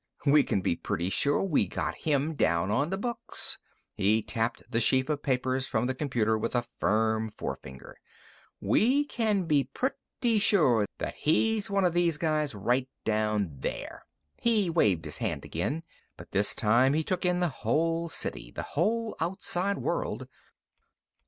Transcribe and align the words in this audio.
We 0.25 0.41
can 0.41 0.61
be 0.61 0.75
pretty 0.75 1.11
sure 1.11 1.43
we 1.43 1.67
got 1.67 1.93
him 1.93 2.33
down 2.33 2.71
on 2.71 2.89
the 2.89 2.97
books." 2.97 3.59
He 3.93 4.23
tapped 4.23 4.63
the 4.67 4.79
sheaf 4.79 5.09
of 5.09 5.21
papers 5.21 5.67
from 5.67 5.85
the 5.85 5.93
computer 5.93 6.39
with 6.39 6.55
a 6.55 6.65
firm 6.79 7.29
forefinger. 7.29 7.97
"We 8.59 9.05
can 9.05 9.43
be 9.43 9.65
pretty 9.65 10.39
sure 10.39 10.87
that 10.97 11.13
he's 11.13 11.69
one 11.69 11.85
of 11.85 11.93
those 11.93 12.17
guys 12.17 12.55
right 12.55 12.89
down 13.05 13.57
there!" 13.59 14.01
He 14.41 14.71
waved 14.71 15.05
his 15.05 15.17
hand 15.17 15.45
again, 15.45 15.83
but, 16.17 16.31
this 16.31 16.55
time, 16.55 16.93
he 16.95 17.03
took 17.03 17.23
in 17.23 17.39
the 17.39 17.49
whole 17.61 18.09
city 18.09 18.49
the 18.49 18.63
whole 18.73 19.15
outside 19.21 19.77
world. 19.77 20.27